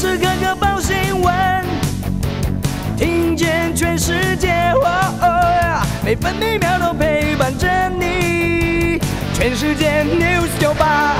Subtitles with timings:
[0.00, 1.62] 时刻刻报新闻，
[2.96, 4.72] 听见全世界，
[6.02, 8.98] 每分每秒都陪伴着你。
[9.34, 11.14] 全世界 news 九八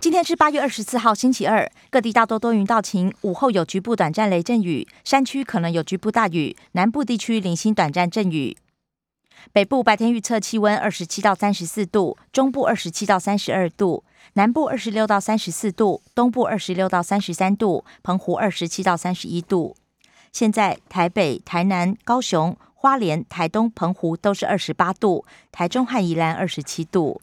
[0.00, 8.56] 今天是八月二十四号，星期二，各地大多多云到晴，午后有局部短暂雷阵雨，山区可能有局部大雨，南部地区零星短暂阵雨。
[9.52, 19.76] 北部白天预测气温二十七到三十四度，中部二十七到三十二度，南部二十六到三十四度，东部二十六到三十三度，澎湖二十七到三十一度。
[20.32, 27.20] 现在台北、台南、高雄、花莲、台东、澎湖都是二十八度，台中和宜兰二十七度。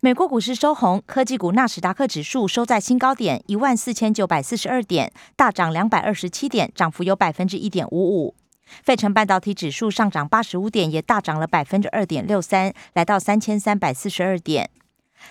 [0.00, 8.34] 美国股市收红，科技股纳斯达克指数收在新高点一万四千九百四十二点，大涨两百二十七点，涨幅有百分之一点五五。
[8.82, 14.70] 费城半导体指数上涨八十五点，也大涨了百分之二点六三，来到三千三百四十二点。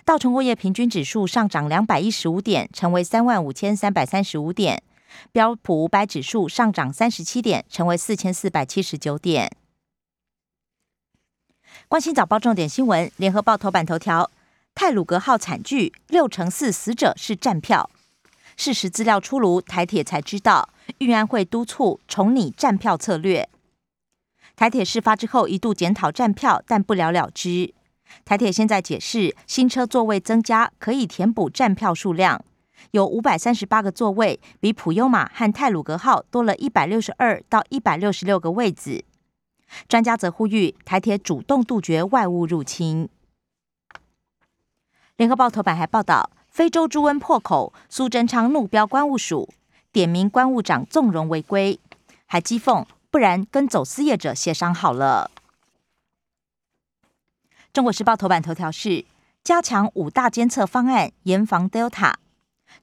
[0.05, 4.83] 道琼工业平均指数上涨两百一十五点，成为三万五千三百三十五点。
[5.31, 9.51] 标普五百指数上涨三十七点，成为四千四百七十九点。
[11.87, 14.29] 关心早报重点新闻，联合报头版头条：
[14.75, 17.89] 泰鲁格号惨剧，六成四死者是站票。
[18.55, 20.69] 事实资料出炉，台铁才知道。
[20.97, 23.47] 运安会督促重拟站票策略。
[24.55, 27.73] 台铁事发之后一度检讨站票，但不了了之。
[28.25, 32.43] 台铁现在解释，新车座位增加可以填补站票数量，
[32.91, 39.05] 有五百三十八个座位，比普悠玛和泰鲁格号多了一百六十二到一百六十六个位子。
[39.87, 43.07] 专家则呼吁台铁主动杜绝外物入侵。
[45.15, 49.47] 联合报头版还报道，非洲猪瘟破口，苏贞昌怒飙关务署。
[49.91, 51.79] 点名关务长纵容违规，
[52.27, 55.31] 还讥讽，不然跟走私业者协商好了。
[57.73, 59.05] 中国时报头版头条是
[59.43, 62.13] 加强五大监测方案，严防 Delta。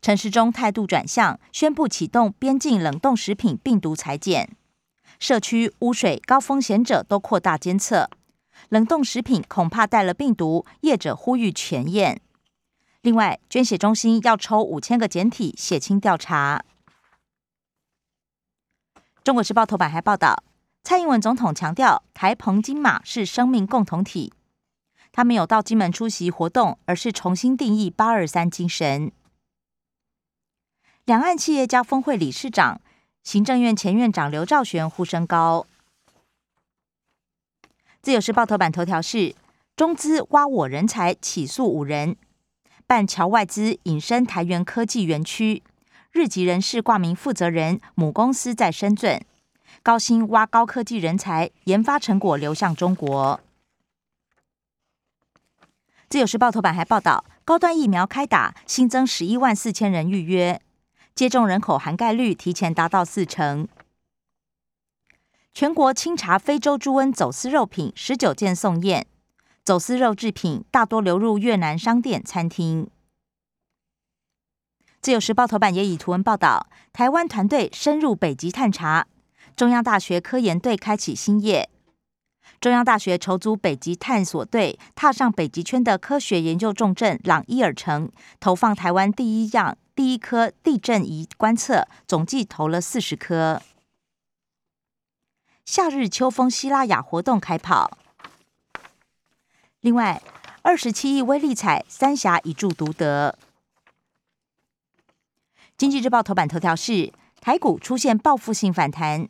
[0.02, 4.56] 陈时中态度转向，宣布启动边境冷冻食品病毒裁剪，
[5.20, 8.11] 社区污水高风险者都扩大监测，
[8.68, 12.20] 冷冻食品恐怕带了病毒，业者呼吁全验。
[13.02, 16.64] 另外，捐血中心要抽五千个检体，血清调查。
[19.27, 20.45] 中国时报头版还报道，
[20.85, 24.33] 蔡英文总统强调台澎金马是生命共同体。
[25.11, 29.11] 他没有到金门出席活动，而是重新定义八二三精神。
[31.07, 32.81] 两岸企业家峰会理事长、
[33.25, 35.67] 行政院前院长刘兆玄呼声高。
[38.01, 39.35] 自由时报头版头条是
[39.75, 42.17] 中资挖我人才，起诉五人，
[42.87, 45.64] 办侨外资隐身台源科技园区。
[46.16, 49.20] 日籍人士挂名负责人，母公司在深圳，
[49.82, 53.38] 高薪挖高科技人才，研发成果流向中国。
[56.08, 60.62] 自由时报头版还报道，高端疫苗开打，新增十一万四千人预约，
[61.14, 63.68] 接种人口涵盖率提前达到四成。
[65.52, 69.06] 全国清查非洲猪瘟走私肉品十九件送验，
[69.62, 72.88] 走私肉制品大多流入越南商店、餐厅。
[75.06, 79.06] 自由时报头版也以图文报道，台湾团队深入北极探查，
[79.55, 81.70] 中央大学科研队开启新业。
[82.61, 93.62] 中央大学筹组北极探索队，踏上北极圈的科学研究重镇朗伊尔城，投放台湾第一样第一颗地震仪观测，总计投了四十颗。
[95.64, 97.96] 夏日秋风希拉雅活动开跑。
[99.78, 100.20] 另外，
[100.62, 103.39] 二十七亿微利彩三峡一注独得。
[105.79, 109.29] 经济日报头版头条是台股出现报复性反弹。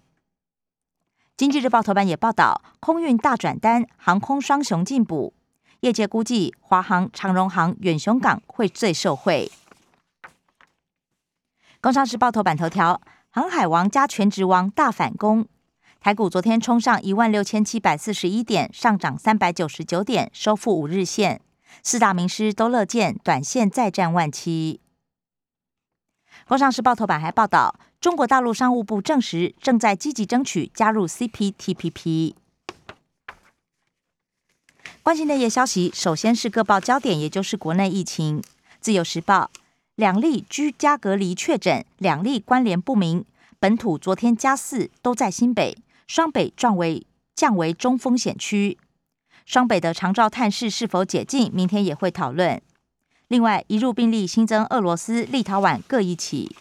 [1.36, 5.34] 经济日报头版也报道，空运大转单，航空双雄进补。
[5.80, 9.50] 业界估计，华航、长荣航、远雄港会最受惠。
[11.80, 15.46] 工商时报头版头条，航海王加全职王大反攻。
[16.00, 21.40] 台股昨天冲上一万六千七百四十一点，上涨三百九十九点，收复五日线。
[21.82, 24.80] 四大名师都乐见短线再战万七。
[26.44, 32.34] 《工商时报》头版还报道，中国大陆商务部证实正在积极争取加入 CPTPP。
[35.02, 38.40] 关心内页消息，首先是各报焦点，也就是国内疫情。
[38.80, 39.50] 《自由时报》
[39.94, 43.24] 两例居家隔离确诊，两例关联不明，
[43.58, 48.78] 本土昨天加四，都在新北，双北降为降为中风险区。
[49.44, 52.60] 双北的长照探视是否解禁，明天也会讨论。
[53.28, 56.54] 另外，一入病例新增俄罗斯、立陶宛各一起。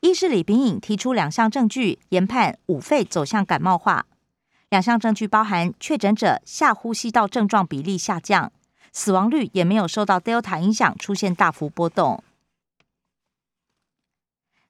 [0.00, 4.04] 医师李炳颖提出两项证据，研判五肺走向感冒化。
[4.68, 8.52] 两项证据包含确诊者下呼吸道症状比例下降，
[8.92, 12.22] 死亡率也没有受到 Delta 影响出现大幅波动。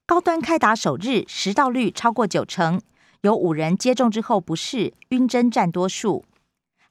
[0.06, 2.80] 高端开打首日实到率超过九成，
[3.22, 6.24] 有五人接种之后不适，晕针占多数。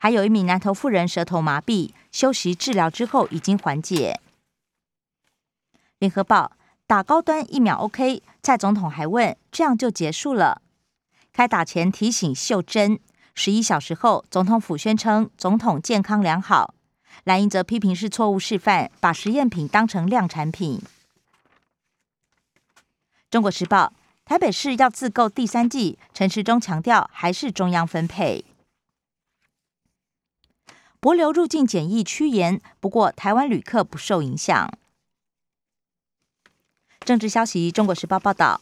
[0.03, 4.19] 还有一名南投妇人舌头麻痹，休息治疗之后已经缓解。
[5.97, 6.51] 联合报
[6.85, 10.61] 打高端疫苗 OK，蔡总统还问这样就结束了？
[11.31, 12.99] 开打前提醒秀珍，
[13.33, 16.73] 十一小时后，总统府宣称总统健康良好。
[17.23, 20.81] 蓝营则批评是错误示范，把实验品当成量产品。
[23.31, 23.93] 中国时报
[24.25, 28.43] 台北市要自购第三季，陈时中强调还是中央分配。
[31.03, 34.71] 博流入境检疫趋严，不过台湾旅客不受影响。
[37.01, 38.61] 政治消息，中国时报报道。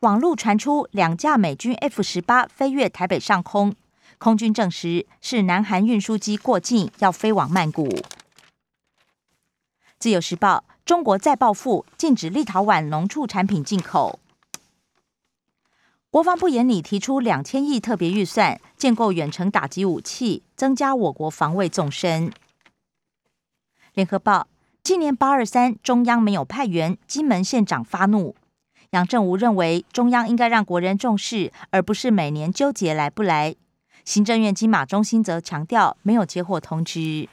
[0.00, 3.74] 网络传出两架美军 F 十八飞越台北上空，
[4.16, 7.94] 空军证实是南韩运输机过境，要飞往曼谷。
[9.98, 14.18] 自由时报：中国再报复，禁止立陶宛农畜产品进口。
[16.14, 22.32] 国防部眼里提出两千亿特别预算，建构远程打击武器，增加我国防卫纵深。
[23.94, 24.46] 联合报：
[24.80, 28.36] 今年八二三，中央没有派员，金门县长发怒。
[28.90, 33.56] 杨振武认为，中央应该让国人重视，而不是每年纠结来不来。
[34.04, 37.28] 行政院金马中心则强调，没有接获通知。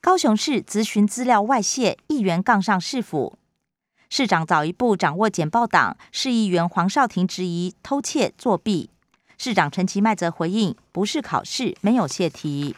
[0.00, 3.36] 高雄市咨询资料外泄，议员杠上市府，
[4.16, 8.90] 市长早一步掌握简报档，市议员黄少廷质疑偷窃作弊，
[9.36, 12.76] 市长陈其迈则回应，不是考试，没有泄题。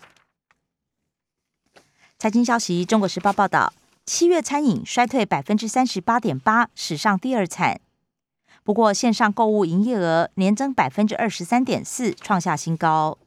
[2.18, 3.74] 财经消息，中国时报报道。
[4.06, 7.82] 七月餐饮衰退百分之三十八点八，史上第二惨。
[8.64, 13.18] 不过线上购物营业额年增百分之二十三点四，创下新高。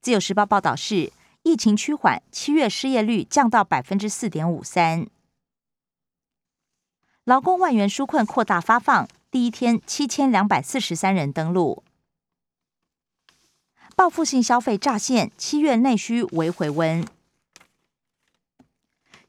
[0.00, 1.12] 自由时报报道是，
[1.42, 5.06] 疫情趋缓，七月失业率降到百分之四点五三。
[7.24, 11.82] 劳工万元纾困扩大发放，第一天七千两百四十三人登录。
[13.96, 17.02] 报复性消费乍现，七月内需为回温。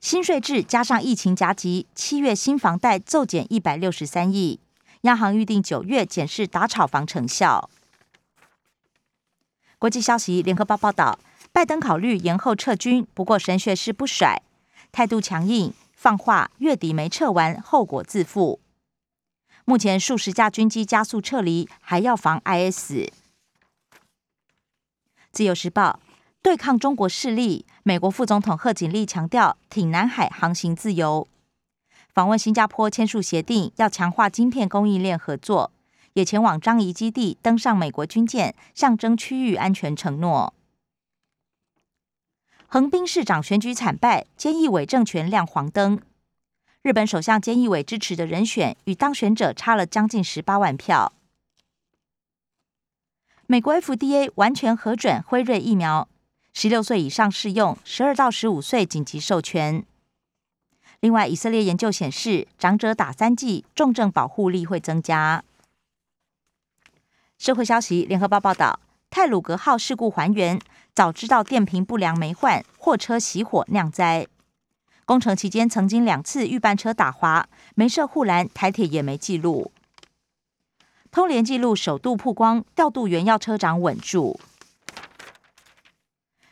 [0.01, 4.59] 新税制加上疫情夹击，七月新房贷骤减一百六十三亿。
[5.01, 7.69] 央行预定九月检视打炒房成效。
[9.79, 11.17] 国际消息，联合报报道，
[11.53, 14.41] 拜登考虑延后撤军，不过神学师不甩，
[14.91, 18.59] 态度强硬，放话月底没撤完，后果自负。
[19.63, 23.09] 目前数十架军机加速撤离，还要防 IS。
[25.31, 25.99] 自由时报。
[26.41, 31.27] 对抗中国势力，美国副总统贺锦丽强调挺南海航行自由。
[32.13, 35.71] 访问新加坡签署协定，要强化晶片供应链合作，
[36.13, 40.53] 也前往樟宜基地登上美国军舰，象征区域安全承诺。
[42.75, 46.01] 横滨市长选举惨败，菅义伟政权亮黄灯。
[46.81, 51.13] 日本首相菅义伟支持的人选与当选者差了将近十八万票。
[53.47, 56.09] 美国 FDA 完全核准辉瑞疫苗。
[56.51, 59.85] 十六岁以上适用，十二到十五岁紧急授权。
[60.99, 65.45] 另外，以色列研究显示，长者打三剂，重症保护力会增加。
[67.37, 70.59] 社会消息，联合报报道，泰鲁格号事故还原，
[70.95, 74.27] 早知道电瓶不良没换，货车熄火酿灾。
[75.03, 79.73] 工程期间曾经两次预拌车打滑，没设护栏，台铁也没记录。
[81.11, 84.39] 通联记录首度曝光，调度员要车长稳住。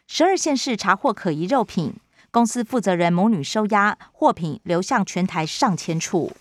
[0.08, 1.96] 十二县市查获可疑肉品，
[2.30, 6.34] 公司负责人母女收押，货品流向全台上千处。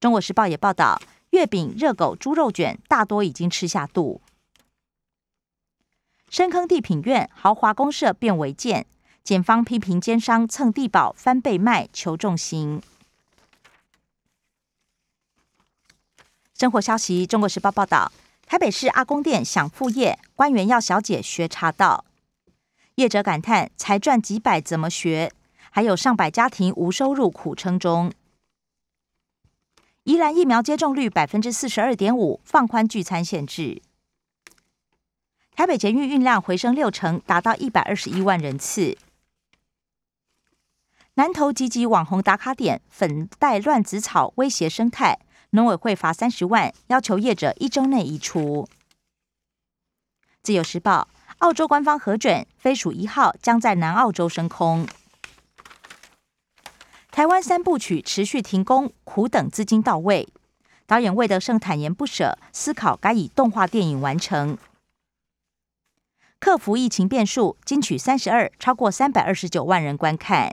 [0.00, 0.98] 中国时报也报道，
[1.30, 4.22] 月饼、热狗、猪肉卷大多已经吃下肚。
[6.32, 8.86] 深坑地品院豪华公社变违建，
[9.22, 12.80] 检方批评奸商蹭地保翻倍卖，求重刑。
[16.54, 18.10] 生活消息，中国时报报道。
[18.46, 22.06] 台北市阿公店享副业，官员要小姐学茶道，
[22.94, 25.30] 业者感叹才赚几百怎么学？
[25.68, 28.10] 还有上百家庭无收入苦撑中。
[30.04, 33.82] 宜兰疫苗接种率百分之四十二点五，放宽聚餐限制。
[35.54, 38.96] 台北捷运运量回升六成，达到一百二十一万人次。
[41.14, 45.18] 南投集集网红打卡点，粉黛乱紫草威胁生态。
[45.50, 48.66] 农委会罚三十万，要求业者一周内移除。
[50.42, 54.88] 自由时报，澳洲官方核准飞鼠一号将在南澳洲升空。
[57.10, 60.26] 台湾三部曲持续停工，苦等资金到位。
[60.86, 64.56] 导演魏德胜坦言不舍，思考该以动画电影完成。
[66.44, 70.52] 克服疫情变数，金曲三十二超过三百二十九万人观看。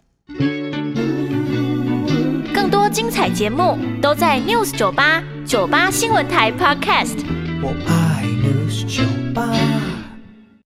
[2.53, 7.25] 更多精彩节目都在 News 九八九八新闻台 Podcast。
[7.63, 9.03] 我爱 News 酒
[9.33, 9.78] 吧。